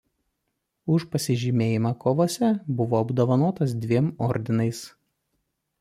[0.93, 2.49] Už pasižymėjimą kovose
[2.81, 4.83] buvo apdovanotas dviem ordinais.